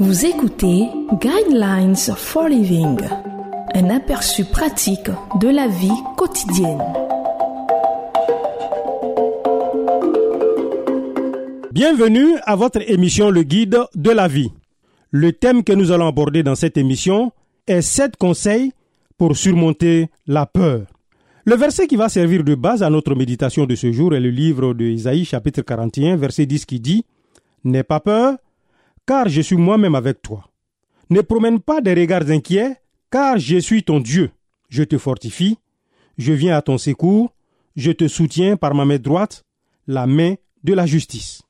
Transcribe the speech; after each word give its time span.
Vous 0.00 0.26
écoutez 0.26 0.88
Guidelines 1.20 1.94
for 2.16 2.48
Living, 2.48 2.98
un 3.74 3.90
aperçu 3.90 4.44
pratique 4.44 5.08
de 5.40 5.48
la 5.48 5.68
vie 5.68 5.88
quotidienne. 6.16 6.82
Bienvenue 11.70 12.36
à 12.42 12.56
votre 12.56 12.80
émission 12.90 13.30
Le 13.30 13.44
Guide 13.44 13.78
de 13.94 14.10
la 14.10 14.26
vie. 14.26 14.50
Le 15.12 15.32
thème 15.32 15.62
que 15.62 15.72
nous 15.72 15.92
allons 15.92 16.08
aborder 16.08 16.42
dans 16.42 16.56
cette 16.56 16.76
émission 16.76 17.30
est 17.68 17.80
7 17.80 18.16
conseils 18.16 18.72
pour 19.16 19.36
surmonter 19.36 20.08
la 20.26 20.44
peur. 20.44 20.86
Le 21.44 21.54
verset 21.54 21.86
qui 21.86 21.94
va 21.94 22.08
servir 22.08 22.42
de 22.42 22.56
base 22.56 22.82
à 22.82 22.90
notre 22.90 23.14
méditation 23.14 23.64
de 23.64 23.76
ce 23.76 23.92
jour 23.92 24.12
est 24.14 24.20
le 24.20 24.30
livre 24.30 24.74
de 24.74 24.86
Isaïe 24.86 25.24
chapitre 25.24 25.62
41 25.62 26.16
verset 26.16 26.46
10 26.46 26.64
qui 26.64 26.80
dit 26.80 27.04
N'aie 27.62 27.84
pas 27.84 28.00
peur, 28.00 28.38
car 29.06 29.28
je 29.28 29.40
suis 29.40 29.56
moi-même 29.56 29.94
avec 29.94 30.22
toi. 30.22 30.44
Ne 31.10 31.20
promène 31.20 31.60
pas 31.60 31.80
des 31.80 31.94
regards 31.94 32.30
inquiets, 32.30 32.76
car 33.10 33.38
je 33.38 33.58
suis 33.58 33.82
ton 33.82 34.00
Dieu. 34.00 34.30
Je 34.68 34.82
te 34.82 34.98
fortifie, 34.98 35.58
je 36.18 36.32
viens 36.32 36.56
à 36.56 36.62
ton 36.62 36.78
secours, 36.78 37.32
je 37.76 37.92
te 37.92 38.08
soutiens 38.08 38.56
par 38.56 38.74
ma 38.74 38.84
main 38.84 38.98
droite, 38.98 39.44
la 39.86 40.06
main 40.06 40.34
de 40.62 40.72
la 40.72 40.86
justice. 40.86 41.42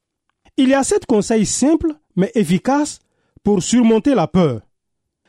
Il 0.57 0.69
y 0.69 0.75
a 0.75 0.85
sept 0.85 1.07
conseils 1.07 1.47
simples 1.47 1.95
mais 2.17 2.31
efficaces 2.35 3.01
pour 3.43 3.63
surmonter 3.63 4.15
la 4.15 4.27
peur. 4.27 4.63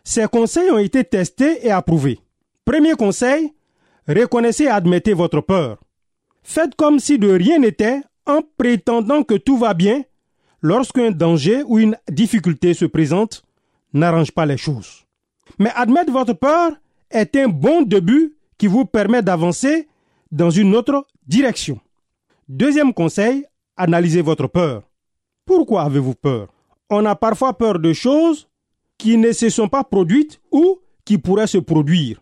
Ces 0.03 0.27
conseils 0.27 0.70
ont 0.70 0.77
été 0.77 1.03
testés 1.03 1.65
et 1.65 1.71
approuvés. 1.71 2.20
Premier 2.63 2.93
conseil, 2.93 3.53
reconnaissez 4.07 4.65
et 4.65 4.70
admettez 4.70 5.13
votre 5.13 5.41
peur. 5.41 5.79
Faites 6.43 6.76
comme 6.76 6.99
si 6.99 7.17
de 7.17 7.29
rien 7.29 7.59
n'était 7.59 8.01
en 8.26 8.41
prétendant 8.57 9.23
que 9.23 9.35
tout 9.35 9.57
va 9.57 9.73
bien 9.73 10.03
lorsqu'un 10.61 11.11
danger 11.11 11.63
ou 11.63 11.79
une 11.79 11.98
difficulté 12.09 12.73
se 12.73 12.85
présente, 12.85 13.43
n'arrange 13.93 14.31
pas 14.31 14.45
les 14.45 14.57
choses. 14.57 15.05
Mais 15.59 15.71
admettre 15.75 16.12
votre 16.12 16.34
peur 16.34 16.71
est 17.12 17.35
un 17.35 17.47
bon 17.47 17.81
début 17.81 18.35
qui 18.57 18.67
vous 18.67 18.85
permet 18.85 19.21
d'avancer 19.21 19.87
dans 20.31 20.49
une 20.49 20.75
autre 20.75 21.05
direction. 21.27 21.79
Deuxième 22.47 22.93
conseil, 22.93 23.45
analysez 23.77 24.21
votre 24.21 24.47
peur. 24.47 24.84
Pourquoi 25.45 25.84
avez-vous 25.84 26.15
peur? 26.15 26.47
On 26.90 27.05
a 27.05 27.15
parfois 27.15 27.57
peur 27.57 27.79
de 27.79 27.93
choses 27.93 28.47
qui 28.97 29.17
ne 29.17 29.31
se 29.31 29.49
sont 29.49 29.67
pas 29.67 29.84
produites 29.84 30.40
ou 30.51 30.79
qui 31.03 31.17
pourraient 31.17 31.47
se 31.47 31.57
produire. 31.57 32.21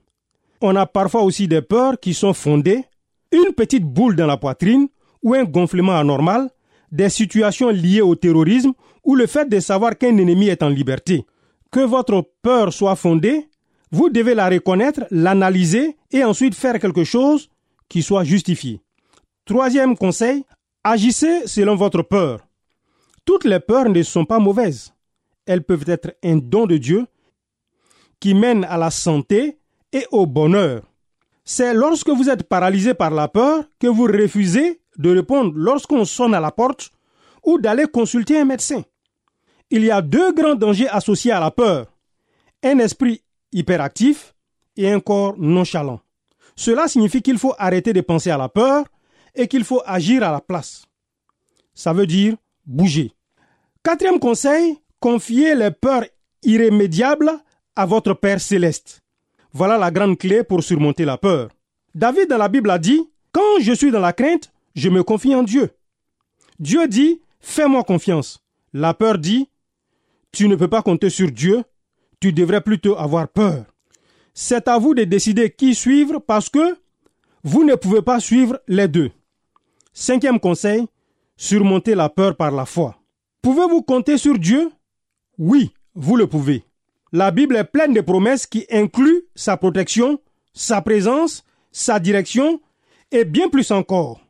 On 0.61 0.75
a 0.75 0.85
parfois 0.85 1.23
aussi 1.23 1.47
des 1.47 1.61
peurs 1.61 1.99
qui 1.99 2.13
sont 2.13 2.33
fondées, 2.33 2.85
une 3.31 3.53
petite 3.53 3.83
boule 3.83 4.15
dans 4.15 4.27
la 4.27 4.37
poitrine 4.37 4.87
ou 5.21 5.33
un 5.33 5.43
gonflement 5.43 5.97
anormal 5.97 6.49
des 6.93 7.09
situations 7.09 7.69
liées 7.69 8.01
au 8.01 8.15
terrorisme 8.15 8.71
ou 9.03 9.15
le 9.15 9.25
fait 9.25 9.49
de 9.49 9.59
savoir 9.59 9.97
qu'un 9.97 10.15
ennemi 10.15 10.47
est 10.47 10.61
en 10.61 10.69
liberté. 10.69 11.25
Que 11.71 11.79
votre 11.79 12.23
peur 12.43 12.71
soit 12.71 12.95
fondée, 12.95 13.49
vous 13.91 14.09
devez 14.09 14.35
la 14.35 14.47
reconnaître, 14.47 15.01
l'analyser 15.09 15.97
et 16.11 16.23
ensuite 16.23 16.53
faire 16.53 16.79
quelque 16.79 17.03
chose 17.03 17.49
qui 17.89 18.03
soit 18.03 18.23
justifié. 18.23 18.79
Troisième 19.43 19.97
conseil, 19.97 20.45
agissez 20.83 21.47
selon 21.47 21.75
votre 21.75 22.03
peur. 22.03 22.41
Toutes 23.25 23.45
les 23.45 23.59
peurs 23.59 23.89
ne 23.89 24.03
sont 24.03 24.25
pas 24.25 24.39
mauvaises. 24.39 24.93
Elles 25.47 25.63
peuvent 25.63 25.85
être 25.87 26.15
un 26.23 26.37
don 26.37 26.67
de 26.67 26.77
Dieu 26.77 27.07
qui 28.19 28.35
mène 28.35 28.65
à 28.65 28.77
la 28.77 28.91
santé 28.91 29.57
et 29.91 30.05
au 30.11 30.27
bonheur. 30.27 30.83
C'est 31.43 31.73
lorsque 31.73 32.09
vous 32.09 32.29
êtes 32.29 32.43
paralysé 32.43 32.93
par 32.93 33.09
la 33.09 33.27
peur 33.27 33.63
que 33.79 33.87
vous 33.87 34.03
refusez 34.03 34.79
de 34.97 35.15
répondre 35.15 35.53
lorsqu'on 35.55 36.05
sonne 36.05 36.33
à 36.33 36.39
la 36.39 36.51
porte 36.51 36.91
ou 37.43 37.59
d'aller 37.59 37.85
consulter 37.85 38.39
un 38.39 38.45
médecin. 38.45 38.83
Il 39.69 39.83
y 39.83 39.91
a 39.91 40.01
deux 40.01 40.33
grands 40.33 40.55
dangers 40.55 40.87
associés 40.89 41.31
à 41.31 41.39
la 41.39 41.51
peur. 41.51 41.87
Un 42.63 42.79
esprit 42.79 43.21
hyperactif 43.51 44.33
et 44.77 44.91
un 44.91 44.99
corps 44.99 45.35
nonchalant. 45.37 45.99
Cela 46.55 46.87
signifie 46.87 47.21
qu'il 47.21 47.37
faut 47.37 47.53
arrêter 47.57 47.93
de 47.93 48.01
penser 48.01 48.29
à 48.29 48.37
la 48.37 48.49
peur 48.49 48.85
et 49.35 49.47
qu'il 49.47 49.63
faut 49.63 49.81
agir 49.85 50.23
à 50.23 50.31
la 50.31 50.41
place. 50.41 50.85
Ça 51.73 51.93
veut 51.93 52.05
dire 52.05 52.35
bouger. 52.65 53.11
Quatrième 53.83 54.19
conseil, 54.19 54.77
confiez 54.99 55.55
les 55.55 55.71
peurs 55.71 56.05
irrémédiables 56.43 57.31
à 57.75 57.85
votre 57.85 58.13
Père 58.13 58.39
céleste. 58.39 59.01
Voilà 59.51 59.77
la 59.77 59.91
grande 59.91 60.17
clé 60.17 60.43
pour 60.43 60.63
surmonter 60.63 61.05
la 61.05 61.17
peur. 61.17 61.49
David 61.95 62.29
dans 62.29 62.37
la 62.37 62.47
Bible 62.47 62.69
a 62.69 62.79
dit, 62.79 63.01
Quand 63.31 63.59
je 63.59 63.73
suis 63.73 63.91
dans 63.91 63.99
la 63.99 64.13
crainte, 64.13 64.52
je 64.75 64.89
me 64.89 65.03
confie 65.03 65.35
en 65.35 65.43
Dieu. 65.43 65.71
Dieu 66.59 66.87
dit, 66.87 67.21
fais-moi 67.39 67.83
confiance. 67.83 68.43
La 68.73 68.93
peur 68.93 69.17
dit, 69.17 69.49
tu 70.31 70.47
ne 70.47 70.55
peux 70.55 70.67
pas 70.67 70.81
compter 70.81 71.09
sur 71.09 71.31
Dieu, 71.31 71.63
tu 72.19 72.33
devrais 72.33 72.61
plutôt 72.61 72.97
avoir 72.97 73.27
peur. 73.27 73.65
C'est 74.33 74.67
à 74.67 74.79
vous 74.79 74.95
de 74.95 75.03
décider 75.03 75.51
qui 75.51 75.75
suivre 75.75 76.19
parce 76.19 76.49
que 76.49 76.77
vous 77.43 77.63
ne 77.63 77.75
pouvez 77.75 78.01
pas 78.01 78.19
suivre 78.19 78.59
les 78.67 78.87
deux. 78.87 79.11
Cinquième 79.93 80.39
conseil, 80.39 80.87
surmonter 81.37 81.93
la 81.93 82.09
peur 82.09 82.35
par 82.35 82.51
la 82.51 82.65
foi. 82.65 82.97
Pouvez-vous 83.41 83.83
compter 83.83 84.17
sur 84.17 84.39
Dieu? 84.39 84.71
Oui, 85.37 85.73
vous 85.93 86.15
le 86.15 86.27
pouvez. 86.27 86.63
La 87.11 87.29
Bible 87.29 87.57
est 87.57 87.65
pleine 87.65 87.93
de 87.93 88.01
promesses 88.01 88.47
qui 88.47 88.65
incluent 88.71 89.25
sa 89.35 89.57
protection, 89.57 90.19
sa 90.53 90.81
présence, 90.81 91.43
sa 91.71 91.99
direction 91.99 92.59
et 93.11 93.25
bien 93.25 93.49
plus 93.49 93.69
encore. 93.69 94.21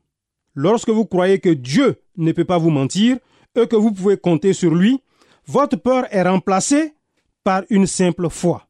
Lorsque 0.56 0.90
vous 0.90 1.06
croyez 1.06 1.40
que 1.40 1.50
Dieu 1.50 2.02
ne 2.18 2.32
peut 2.32 2.46
pas 2.46 2.58
vous 2.58 2.70
mentir 2.70 3.18
et 3.56 3.68
que 3.68 3.76
vous 3.76 3.92
pouvez 3.92 4.18
compter 4.18 4.54
sur 4.54 4.74
lui, 4.74 5.02
votre 5.46 5.78
peur 5.78 6.06
est 6.12 6.22
remplacée 6.22 6.94
par 7.44 7.64
une 7.70 7.88
simple 7.88 8.30
foi. 8.30 8.68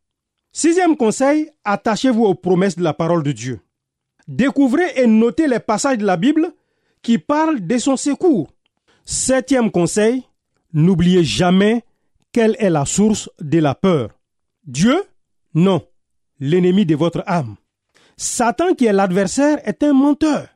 Sixième 0.51 0.95
conseil, 0.97 1.49
attachez-vous 1.63 2.23
aux 2.23 2.35
promesses 2.35 2.75
de 2.75 2.83
la 2.83 2.93
parole 2.93 3.23
de 3.23 3.31
Dieu. 3.31 3.59
Découvrez 4.27 4.91
et 4.95 5.07
notez 5.07 5.47
les 5.47 5.59
passages 5.59 5.97
de 5.97 6.05
la 6.05 6.17
Bible 6.17 6.53
qui 7.01 7.17
parlent 7.17 7.65
de 7.65 7.77
son 7.77 7.97
secours. 7.97 8.49
Septième 9.03 9.71
conseil, 9.71 10.23
n'oubliez 10.71 11.23
jamais 11.23 11.83
quelle 12.31 12.55
est 12.59 12.69
la 12.69 12.85
source 12.85 13.29
de 13.41 13.59
la 13.59 13.75
peur. 13.75 14.09
Dieu 14.65 15.03
Non, 15.53 15.85
l'ennemi 16.39 16.85
de 16.85 16.95
votre 16.95 17.23
âme. 17.27 17.55
Satan 18.15 18.73
qui 18.75 18.85
est 18.85 18.93
l'adversaire 18.93 19.59
est 19.67 19.83
un 19.83 19.93
menteur. 19.93 20.47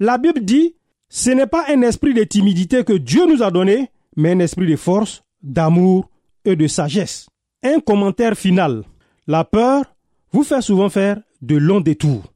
La 0.00 0.18
Bible 0.18 0.44
dit, 0.44 0.74
ce 1.08 1.30
n'est 1.30 1.46
pas 1.46 1.64
un 1.68 1.82
esprit 1.82 2.14
de 2.14 2.24
timidité 2.24 2.84
que 2.84 2.92
Dieu 2.92 3.26
nous 3.26 3.42
a 3.42 3.50
donné, 3.50 3.90
mais 4.16 4.32
un 4.32 4.40
esprit 4.40 4.66
de 4.66 4.76
force, 4.76 5.22
d'amour 5.42 6.10
et 6.44 6.56
de 6.56 6.66
sagesse. 6.66 7.28
Un 7.62 7.80
commentaire 7.80 8.36
final. 8.36 8.84
La 9.26 9.44
peur 9.44 9.84
vous 10.32 10.44
fait 10.44 10.60
souvent 10.60 10.88
faire 10.88 11.20
de 11.42 11.56
longs 11.56 11.80
détours. 11.80 12.32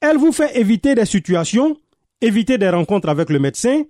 Elle 0.00 0.16
vous 0.16 0.32
fait 0.32 0.58
éviter 0.58 0.94
des 0.94 1.04
situations, 1.04 1.76
éviter 2.20 2.58
des 2.58 2.68
rencontres 2.68 3.08
avec 3.08 3.30
le 3.30 3.38
médecin, 3.38 3.82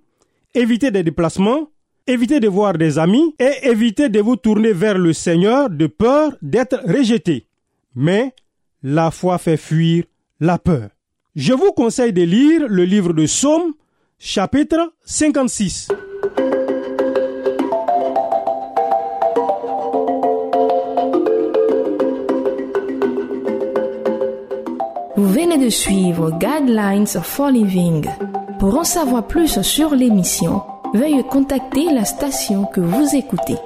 éviter 0.54 0.90
des 0.90 1.02
déplacements, 1.02 1.70
éviter 2.06 2.40
de 2.40 2.48
voir 2.48 2.74
des 2.74 2.98
amis 2.98 3.34
et 3.38 3.68
éviter 3.68 4.08
de 4.08 4.20
vous 4.20 4.36
tourner 4.36 4.72
vers 4.72 4.98
le 4.98 5.12
Seigneur 5.12 5.70
de 5.70 5.86
peur 5.86 6.36
d'être 6.42 6.80
rejeté. 6.86 7.46
Mais 7.94 8.34
la 8.82 9.10
foi 9.10 9.38
fait 9.38 9.56
fuir 9.56 10.04
la 10.40 10.58
peur. 10.58 10.90
Je 11.34 11.54
vous 11.54 11.72
conseille 11.72 12.12
de 12.12 12.20
lire 12.20 12.66
le 12.68 12.84
livre 12.84 13.14
de 13.14 13.24
Somme, 13.24 13.72
chapitre 14.18 14.92
56. 15.06 15.88
Vous 25.16 25.26
venez 25.26 25.56
de 25.56 25.70
suivre 25.70 26.38
Guidelines 26.38 27.06
for 27.06 27.48
Living. 27.48 28.06
Pour 28.58 28.76
en 28.76 28.84
savoir 28.84 29.26
plus 29.26 29.62
sur 29.62 29.94
l'émission, 29.94 30.60
veuillez 30.92 31.22
contacter 31.22 31.86
la 31.94 32.04
station 32.04 32.66
que 32.66 32.82
vous 32.82 33.16
écoutez. 33.16 33.56